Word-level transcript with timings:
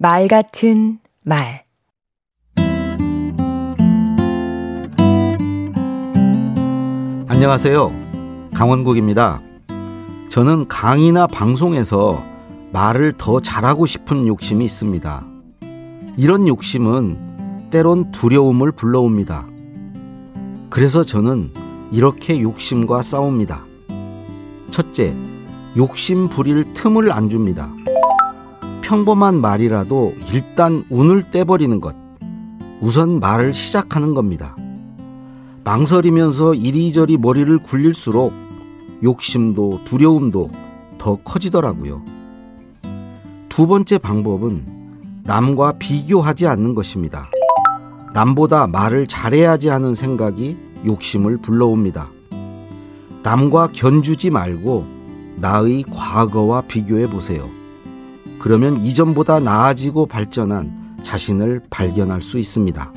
말 0.00 0.28
같은 0.28 1.00
말 1.24 1.64
안녕하세요. 7.26 7.92
강원국입니다. 8.54 9.42
저는 10.28 10.68
강의나 10.68 11.26
방송에서 11.26 12.22
말을 12.72 13.14
더 13.18 13.40
잘하고 13.40 13.86
싶은 13.86 14.28
욕심이 14.28 14.64
있습니다. 14.64 15.26
이런 16.16 16.46
욕심은 16.46 17.70
때론 17.72 18.12
두려움을 18.12 18.70
불러옵니다. 18.70 19.48
그래서 20.70 21.02
저는 21.02 21.50
이렇게 21.90 22.40
욕심과 22.40 23.02
싸웁니다. 23.02 23.64
첫째, 24.70 25.12
욕심 25.76 26.28
부릴 26.28 26.72
틈을 26.72 27.10
안 27.10 27.28
줍니다. 27.28 27.68
평범한 28.88 29.42
말이라도 29.42 30.14
일단 30.32 30.82
운을 30.88 31.30
떼버리는 31.30 31.78
것. 31.78 31.94
우선 32.80 33.20
말을 33.20 33.52
시작하는 33.52 34.14
겁니다. 34.14 34.56
망설이면서 35.62 36.54
이리저리 36.54 37.18
머리를 37.18 37.58
굴릴수록 37.58 38.32
욕심도 39.02 39.80
두려움도 39.84 40.50
더 40.96 41.16
커지더라고요. 41.16 42.02
두 43.50 43.66
번째 43.66 43.98
방법은 43.98 44.64
남과 45.24 45.72
비교하지 45.72 46.46
않는 46.46 46.74
것입니다. 46.74 47.28
남보다 48.14 48.68
말을 48.68 49.06
잘해야지 49.06 49.68
하는 49.68 49.94
생각이 49.94 50.56
욕심을 50.86 51.36
불러옵니다. 51.42 52.08
남과 53.22 53.68
견주지 53.74 54.30
말고 54.30 54.86
나의 55.36 55.82
과거와 55.90 56.62
비교해 56.62 57.06
보세요. 57.06 57.57
그러면 58.38 58.76
이전보다 58.78 59.40
나아지고 59.40 60.06
발전한 60.06 60.98
자신을 61.02 61.62
발견할 61.70 62.22
수 62.22 62.38
있습니다. 62.38 62.92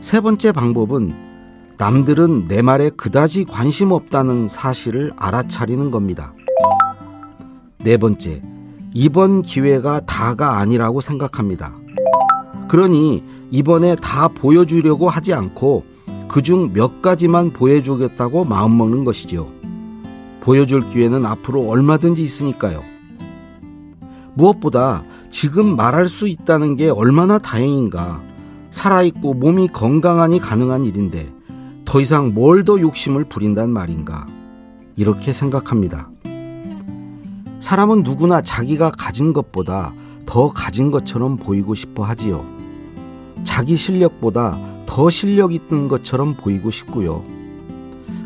세 0.00 0.20
번째 0.20 0.52
방법은 0.52 1.26
남들은 1.78 2.48
내 2.48 2.62
말에 2.62 2.90
그다지 2.90 3.44
관심 3.44 3.90
없다는 3.90 4.48
사실을 4.48 5.12
알아차리는 5.16 5.90
겁니다. 5.90 6.32
네 7.78 7.96
번째, 7.96 8.42
이번 8.94 9.42
기회가 9.42 10.00
다가 10.00 10.58
아니라고 10.58 11.00
생각합니다. 11.00 11.74
그러니 12.68 13.22
이번에 13.50 13.94
다 13.96 14.28
보여주려고 14.28 15.08
하지 15.08 15.34
않고 15.34 15.84
그중 16.28 16.72
몇 16.72 17.02
가지만 17.02 17.52
보여주겠다고 17.52 18.44
마음먹는 18.44 19.04
것이죠. 19.04 19.50
보여줄 20.40 20.86
기회는 20.86 21.26
앞으로 21.26 21.68
얼마든지 21.68 22.22
있으니까요. 22.22 22.95
무엇보다 24.36 25.02
지금 25.30 25.76
말할 25.76 26.08
수 26.08 26.28
있다는 26.28 26.76
게 26.76 26.88
얼마나 26.90 27.38
다행인가. 27.38 28.20
살아있고 28.70 29.34
몸이 29.34 29.68
건강하니 29.68 30.38
가능한 30.40 30.84
일인데 30.84 31.32
더 31.86 32.00
이상 32.00 32.34
뭘 32.34 32.62
더 32.64 32.78
욕심을 32.78 33.24
부린단 33.24 33.70
말인가. 33.70 34.26
이렇게 34.96 35.32
생각합니다. 35.32 36.10
사람은 37.60 38.02
누구나 38.02 38.42
자기가 38.42 38.90
가진 38.90 39.32
것보다 39.32 39.92
더 40.26 40.48
가진 40.48 40.90
것처럼 40.90 41.36
보이고 41.36 41.74
싶어 41.74 42.02
하지요. 42.04 42.44
자기 43.44 43.76
실력보다 43.76 44.58
더 44.84 45.08
실력 45.08 45.54
있는 45.54 45.88
것처럼 45.88 46.34
보이고 46.34 46.70
싶고요. 46.70 47.24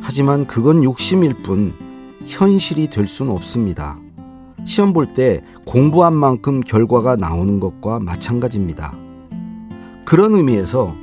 하지만 0.00 0.46
그건 0.46 0.82
욕심일 0.82 1.34
뿐 1.34 1.72
현실이 2.26 2.90
될 2.90 3.06
수는 3.06 3.32
없습니다. 3.32 3.98
시험 4.64 4.92
볼 4.92 5.14
때 5.14 5.42
공부한 5.64 6.12
만큼 6.12 6.60
결과가 6.60 7.16
나오는 7.16 7.60
것과 7.60 7.98
마찬가지입니다. 8.00 8.94
그런 10.04 10.34
의미에서 10.34 10.94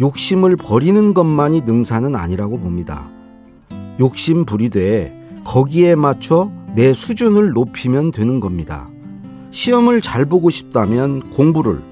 욕심을 0.00 0.56
버리는 0.56 1.12
것만이 1.14 1.62
능사는 1.62 2.14
아니라고 2.14 2.58
봅니다. 2.58 3.08
욕심 3.98 4.44
부리되 4.44 5.42
거기에 5.44 5.94
맞춰 5.94 6.50
내 6.74 6.92
수준을 6.94 7.50
높이면 7.50 8.12
되는 8.12 8.40
겁니다. 8.40 8.88
시험을 9.50 10.00
잘 10.00 10.24
보고 10.24 10.48
싶다면 10.48 11.30
공부를, 11.30 11.82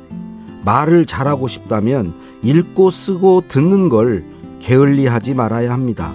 말을 0.64 1.06
잘하고 1.06 1.48
싶다면 1.48 2.14
읽고 2.42 2.90
쓰고 2.90 3.42
듣는 3.48 3.88
걸 3.88 4.24
게을리 4.60 5.06
하지 5.06 5.34
말아야 5.34 5.72
합니다. 5.72 6.12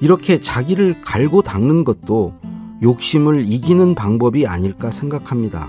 이렇게 0.00 0.40
자기를 0.40 1.02
갈고 1.02 1.42
닦는 1.42 1.84
것도 1.84 2.34
욕심을 2.82 3.44
이기는 3.50 3.94
방법이 3.94 4.46
아닐까 4.46 4.90
생각합니다. 4.90 5.66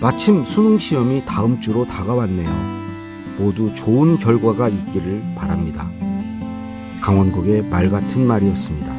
마침 0.00 0.44
수능 0.44 0.78
시험이 0.78 1.24
다음 1.24 1.60
주로 1.60 1.86
다가왔네요. 1.86 2.48
모두 3.38 3.74
좋은 3.74 4.18
결과가 4.18 4.68
있기를 4.68 5.22
바랍니다. 5.34 5.88
강원국의 7.00 7.62
말 7.64 7.88
같은 7.88 8.26
말이었습니다. 8.26 8.92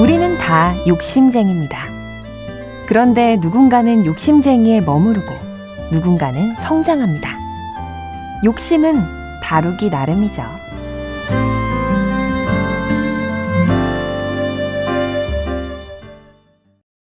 우리는 0.00 0.38
다 0.38 0.74
욕심쟁입니다. 0.86 1.78
그런데 2.86 3.36
누군가는 3.40 4.04
욕심쟁이에 4.04 4.80
머무르고 4.82 5.34
누군가는 5.90 6.54
성장합니다. 6.56 7.30
욕심은 8.44 9.40
다루기 9.42 9.90
나름이죠. 9.90 10.61